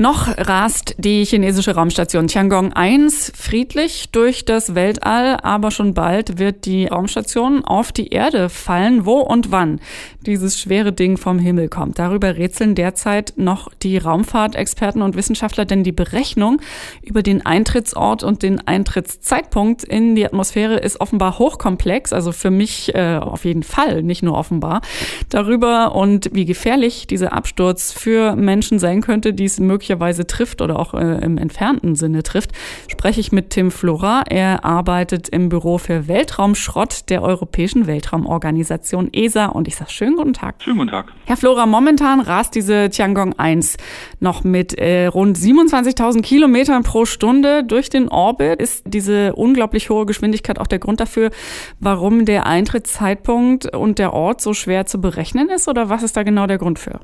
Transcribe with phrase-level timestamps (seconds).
[0.00, 6.64] Noch rast die chinesische Raumstation Tiangong 1 friedlich durch das Weltall, aber schon bald wird
[6.64, 9.04] die Raumstation auf die Erde fallen.
[9.04, 9.78] Wo und wann
[10.24, 15.84] dieses schwere Ding vom Himmel kommt, darüber rätseln derzeit noch die Raumfahrtexperten und Wissenschaftler, denn
[15.84, 16.62] die Berechnung
[17.02, 22.94] über den Eintrittsort und den Eintrittszeitpunkt in die Atmosphäre ist offenbar hochkomplex, also für mich
[22.94, 24.80] äh, auf jeden Fall, nicht nur offenbar.
[25.28, 30.62] Darüber und wie gefährlich dieser Absturz für Menschen sein könnte, die es möglich möglicherweise trifft
[30.62, 32.52] oder auch äh, im entfernten Sinne trifft,
[32.88, 34.22] spreche ich mit Tim Flora.
[34.28, 40.32] Er arbeitet im Büro für Weltraumschrott der Europäischen Weltraumorganisation ESA und ich sage schönen guten
[40.32, 40.62] Tag.
[40.62, 41.12] Schönen guten Tag.
[41.24, 43.78] Herr Flora, momentan rast diese Tiangong 1
[44.20, 48.60] noch mit äh, rund 27.000 Kilometern pro Stunde durch den Orbit.
[48.60, 51.30] Ist diese unglaublich hohe Geschwindigkeit auch der Grund dafür,
[51.80, 56.22] warum der Eintrittszeitpunkt und der Ort so schwer zu berechnen ist oder was ist da
[56.22, 57.00] genau der Grund für?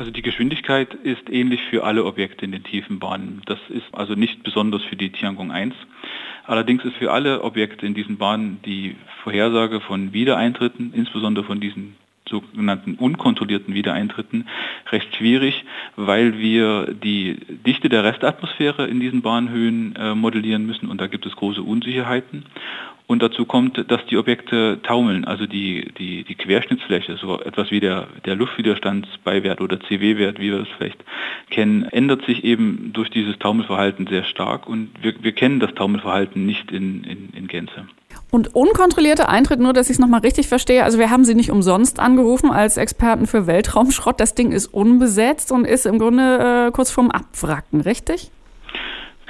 [0.00, 3.42] Also die Geschwindigkeit ist ähnlich für alle Objekte in den tiefen Bahnen.
[3.44, 5.74] Das ist also nicht besonders für die Tiangong 1.
[6.46, 11.96] Allerdings ist für alle Objekte in diesen Bahnen die Vorhersage von Wiedereintritten, insbesondere von diesen
[12.30, 14.48] sogenannten unkontrollierten Wiedereintritten
[14.90, 20.98] recht schwierig, weil wir die Dichte der Restatmosphäre in diesen Bahnhöhen äh, modellieren müssen und
[20.98, 22.46] da gibt es große Unsicherheiten.
[23.10, 27.80] Und dazu kommt, dass die Objekte taumeln, also die, die, die Querschnittsfläche, so etwas wie
[27.80, 31.02] der, der Luftwiderstandsbeiwert oder CW-Wert, wie wir es vielleicht
[31.50, 36.46] kennen, ändert sich eben durch dieses Taumelverhalten sehr stark und wir, wir kennen das Taumelverhalten
[36.46, 37.88] nicht in, in, in Gänze.
[38.30, 40.84] Und unkontrollierter Eintritt, nur dass ich es nochmal richtig verstehe.
[40.84, 44.20] Also wir haben Sie nicht umsonst angerufen als Experten für Weltraumschrott.
[44.20, 48.30] Das Ding ist unbesetzt und ist im Grunde äh, kurz vorm Abwracken, richtig?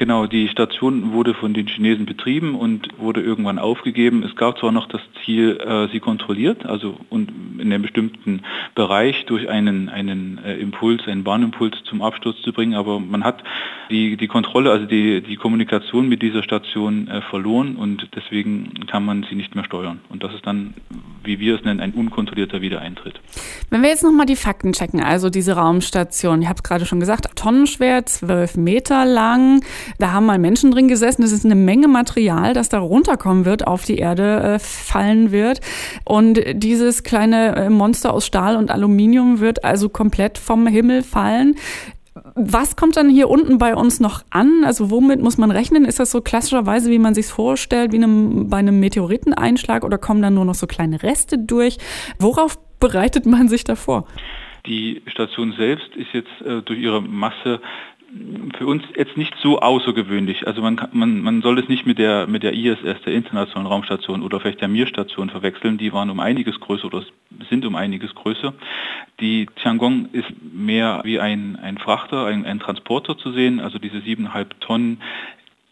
[0.00, 4.22] Genau, die Station wurde von den Chinesen betrieben und wurde irgendwann aufgegeben.
[4.22, 8.40] Es gab zwar noch das Ziel, äh, sie kontrolliert, also und in einem bestimmten
[8.74, 13.44] Bereich durch einen, einen äh, Impuls, einen Bahnimpuls zum Absturz zu bringen, aber man hat
[13.90, 19.04] die, die Kontrolle, also die, die Kommunikation mit dieser Station äh, verloren und deswegen kann
[19.04, 20.00] man sie nicht mehr steuern.
[20.08, 20.72] Und das ist dann,
[21.30, 23.20] wie wir es nennen, ein unkontrollierter Wiedereintritt.
[23.70, 26.98] Wenn wir jetzt nochmal die Fakten checken, also diese Raumstation, ich habe es gerade schon
[26.98, 29.62] gesagt, tonnenschwer, zwölf Meter lang,
[29.98, 31.22] da haben mal Menschen drin gesessen.
[31.22, 35.60] Das ist eine Menge Material, das da runterkommen wird, auf die Erde äh, fallen wird.
[36.04, 41.54] Und dieses kleine äh, Monster aus Stahl und Aluminium wird also komplett vom Himmel fallen.
[42.34, 44.64] Was kommt dann hier unten bei uns noch an?
[44.64, 45.84] Also womit muss man rechnen?
[45.84, 50.22] Ist das so klassischerweise, wie man sich vorstellt, wie einem, bei einem Meteoriteneinschlag oder kommen
[50.22, 51.78] dann nur noch so kleine Reste durch?
[52.18, 54.06] Worauf bereitet man sich da vor?
[54.66, 57.60] Die Station selbst ist jetzt äh, durch ihre Masse
[58.58, 60.46] für uns jetzt nicht so außergewöhnlich.
[60.46, 64.22] Also man, man, man soll es nicht mit der, mit der ISS, der Internationalen Raumstation
[64.22, 65.78] oder vielleicht der Mir-Station verwechseln.
[65.78, 67.04] Die waren um einiges größer oder
[67.48, 68.52] sind um einiges größer.
[69.20, 73.60] Die Tiangong ist mehr wie ein, ein Frachter, ein, ein Transporter zu sehen.
[73.60, 75.00] Also diese siebeneinhalb Tonnen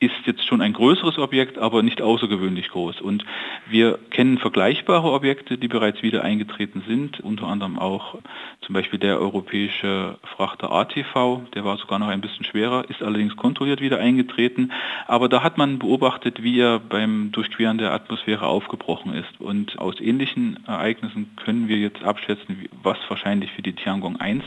[0.01, 3.01] ist jetzt schon ein größeres Objekt, aber nicht außergewöhnlich groß.
[3.01, 3.25] Und
[3.69, 8.17] wir kennen vergleichbare Objekte, die bereits wieder eingetreten sind, unter anderem auch
[8.61, 13.37] zum Beispiel der europäische Frachter ATV, der war sogar noch ein bisschen schwerer, ist allerdings
[13.37, 14.73] kontrolliert wieder eingetreten.
[15.07, 19.41] Aber da hat man beobachtet, wie er beim Durchqueren der Atmosphäre aufgebrochen ist.
[19.41, 24.45] Und aus ähnlichen Ereignissen können wir jetzt abschätzen, was wahrscheinlich für die Tiangong 1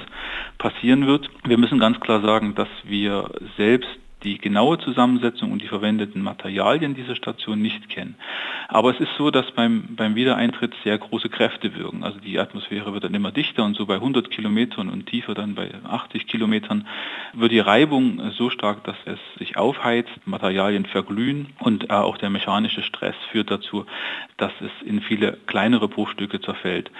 [0.57, 1.29] passieren wird.
[1.45, 3.89] Wir müssen ganz klar sagen, dass wir selbst
[4.23, 8.15] die genaue Zusammensetzung und die verwendeten Materialien dieser Station nicht kennen.
[8.67, 12.03] Aber es ist so, dass beim, beim Wiedereintritt sehr große Kräfte wirken.
[12.03, 15.55] Also die Atmosphäre wird dann immer dichter und so bei 100 Kilometern und tiefer dann
[15.55, 16.87] bei 80 Kilometern
[17.33, 22.29] wird die Reibung so stark, dass es sich aufheizt, Materialien verglühen und äh, auch der
[22.29, 23.85] mechanische Stress führt dazu,
[24.37, 26.91] dass es in viele kleinere Bruchstücke zerfällt.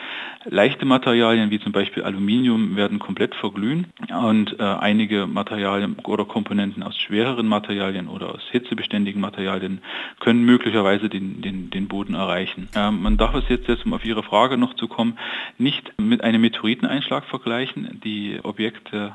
[0.46, 6.84] Leichte Materialien wie zum Beispiel Aluminium werden komplett verglühen und äh, einige Materialien oder Komponenten
[6.84, 9.82] aus schwereren Materialien oder aus hitzebeständigen Materialien
[10.22, 12.70] können möglicherweise den, den, den Boden erreichen.
[12.74, 15.20] Ähm, man darf es jetzt, jetzt, um auf Ihre Frage noch zu kommen,
[15.58, 18.00] nicht mit einem Meteoriteneinschlag vergleichen.
[18.04, 19.14] Die Objekte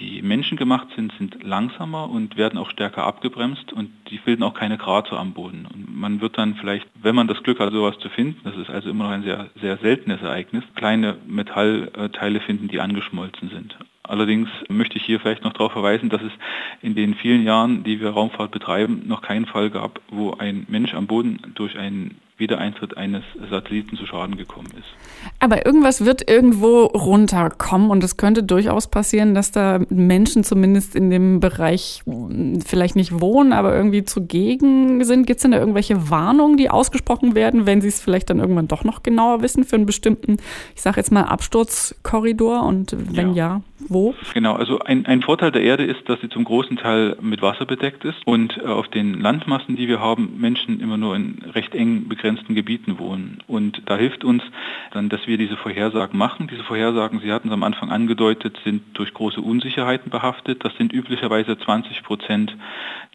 [0.00, 4.78] die menschengemacht sind, sind langsamer und werden auch stärker abgebremst und die bilden auch keine
[4.78, 5.68] Krater am Boden.
[5.70, 8.70] Und man wird dann vielleicht, wenn man das Glück hat, sowas zu finden, das ist
[8.70, 13.76] also immer noch ein sehr, sehr seltenes Ereignis, kleine Metallteile finden, die angeschmolzen sind.
[14.10, 16.32] Allerdings möchte ich hier vielleicht noch darauf verweisen, dass es
[16.82, 20.94] in den vielen Jahren, die wir Raumfahrt betreiben, noch keinen Fall gab, wo ein Mensch
[20.94, 24.88] am Boden durch einen Wiedereintritt eines Satelliten zu Schaden gekommen ist.
[25.38, 31.10] Aber irgendwas wird irgendwo runterkommen und es könnte durchaus passieren, dass da Menschen zumindest in
[31.10, 35.26] dem Bereich hm, vielleicht nicht wohnen, aber irgendwie zugegen sind.
[35.26, 38.66] Gibt es denn da irgendwelche Warnungen, die ausgesprochen werden, wenn sie es vielleicht dann irgendwann
[38.66, 40.38] doch noch genauer wissen für einen bestimmten,
[40.74, 44.14] ich sage jetzt mal, Absturzkorridor und wenn ja, ja wo?
[44.34, 47.66] Genau, also ein, ein Vorteil der Erde ist, dass sie zum großen Teil mit Wasser
[47.66, 51.74] bedeckt ist und äh, auf den Landmassen, die wir haben, Menschen immer nur in recht
[51.74, 53.42] eng begrenzten Gebieten wohnen.
[53.46, 54.42] Und da hilft uns
[54.92, 56.48] dann, dass wir diese Vorhersagen machen.
[56.48, 60.64] Diese Vorhersagen, Sie hatten es am Anfang angedeutet, sind durch große Unsicherheiten behaftet.
[60.64, 62.56] Das sind üblicherweise 20 Prozent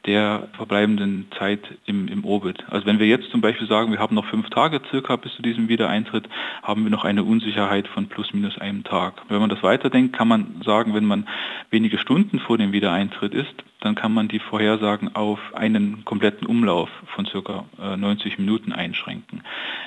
[0.06, 2.63] der verbleibenden Zeit im, im Orbit.
[2.69, 5.41] Also wenn wir jetzt zum Beispiel sagen, wir haben noch fünf Tage circa bis zu
[5.41, 6.29] diesem Wiedereintritt,
[6.62, 9.13] haben wir noch eine Unsicherheit von plus minus einem Tag.
[9.29, 11.28] Wenn man das weiterdenkt, kann man sagen, wenn man
[11.69, 16.90] wenige Stunden vor dem Wiedereintritt ist, dann kann man die Vorhersagen auf einen kompletten Umlauf
[17.13, 19.44] von circa 90 äh, Minuten einschränken.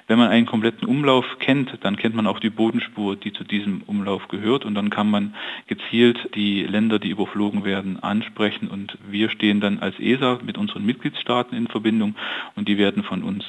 [0.07, 3.83] Wenn man einen kompletten Umlauf kennt, dann kennt man auch die Bodenspur, die zu diesem
[3.83, 5.35] Umlauf gehört und dann kann man
[5.67, 10.87] gezielt die Länder, die überflogen werden, ansprechen und wir stehen dann als ESA mit unseren
[10.87, 12.15] Mitgliedstaaten in Verbindung
[12.55, 13.45] und die werden von uns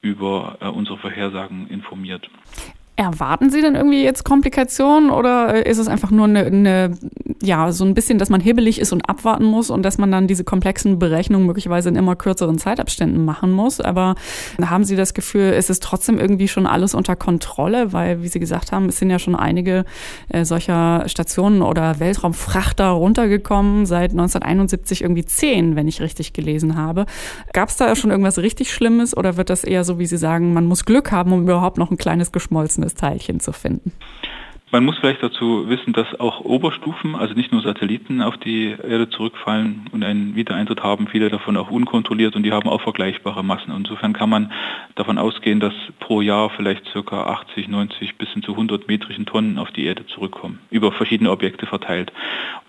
[0.00, 2.28] über äh, unsere Vorhersagen informiert.
[3.02, 6.96] Erwarten Sie denn irgendwie jetzt Komplikationen oder ist es einfach nur eine, eine,
[7.42, 10.28] ja, so ein bisschen, dass man hibbelig ist und abwarten muss und dass man dann
[10.28, 13.80] diese komplexen Berechnungen möglicherweise in immer kürzeren Zeitabständen machen muss?
[13.80, 14.14] Aber
[14.64, 17.92] haben Sie das Gefühl, ist es trotzdem irgendwie schon alles unter Kontrolle?
[17.92, 19.84] Weil, wie Sie gesagt haben, es sind ja schon einige
[20.28, 27.06] äh, solcher Stationen oder Weltraumfrachter runtergekommen, seit 1971 irgendwie zehn, wenn ich richtig gelesen habe.
[27.52, 30.52] Gab es da schon irgendwas richtig Schlimmes oder wird das eher so, wie Sie sagen,
[30.52, 33.92] man muss Glück haben, um überhaupt noch ein kleines geschmolzen Teilchen zu finden.
[34.72, 39.10] Man muss vielleicht dazu wissen, dass auch Oberstufen, also nicht nur Satelliten, auf die Erde
[39.10, 43.70] zurückfallen und einen Wiedereintritt haben, viele davon auch unkontrolliert und die haben auch vergleichbare Massen.
[43.76, 44.50] Insofern kann man
[44.94, 47.22] davon ausgehen, dass pro Jahr vielleicht ca.
[47.22, 51.66] 80, 90 bis hin zu 100 metrischen Tonnen auf die Erde zurückkommen, über verschiedene Objekte
[51.66, 52.10] verteilt.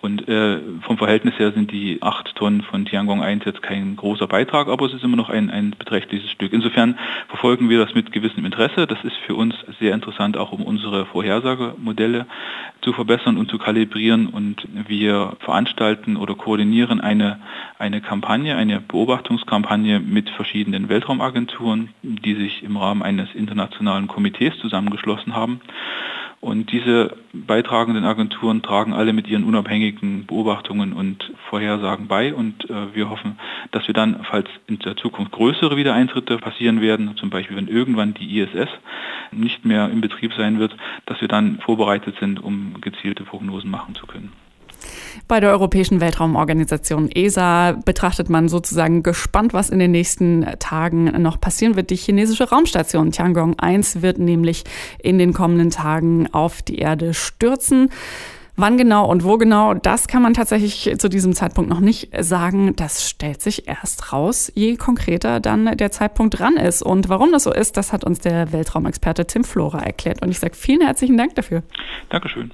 [0.02, 4.28] Und äh, vom Verhältnis her sind die 8 Tonnen von Tiangong 1 jetzt kein großer
[4.28, 6.52] Beitrag, aber es ist immer noch ein, ein beträchtliches Stück.
[6.52, 7.00] Insofern
[7.30, 8.88] verfolgen wir das mit gewissem Interesse.
[8.88, 12.26] Das ist für uns sehr interessant, auch um unsere Vorhersage Modelle
[12.82, 14.28] zu verbessern und zu kalibrieren.
[14.28, 17.40] Und wir veranstalten oder koordinieren eine,
[17.78, 25.36] eine Kampagne, eine Beobachtungskampagne mit verschiedenen Weltraumagenturen, die sich im Rahmen eines internationalen Komitees zusammengeschlossen
[25.36, 25.62] haben.
[26.44, 32.34] Und diese beitragenden Agenturen tragen alle mit ihren unabhängigen Beobachtungen und Vorhersagen bei.
[32.34, 33.40] Und äh, wir hoffen,
[33.72, 38.14] dass wir dann, falls in der Zukunft größere Wiedereintritte passieren werden, zum Beispiel wenn irgendwann
[38.14, 38.68] die ISS
[39.32, 40.76] nicht mehr in Betrieb sein wird,
[41.06, 44.34] dass wir dann vorbereitet sind, um gezielte Prognosen machen zu können.
[45.28, 51.40] Bei der Europäischen Weltraumorganisation ESA betrachtet man sozusagen gespannt, was in den nächsten Tagen noch
[51.40, 51.90] passieren wird.
[51.90, 54.64] Die chinesische Raumstation Tiangong 1 wird nämlich
[55.02, 57.90] in den kommenden Tagen auf die Erde stürzen.
[58.56, 62.76] Wann genau und wo genau, das kann man tatsächlich zu diesem Zeitpunkt noch nicht sagen.
[62.76, 66.84] Das stellt sich erst raus, je konkreter dann der Zeitpunkt dran ist.
[66.84, 70.22] Und warum das so ist, das hat uns der Weltraumexperte Tim Flora erklärt.
[70.22, 71.64] Und ich sage vielen herzlichen Dank dafür.
[72.10, 72.54] Dankeschön.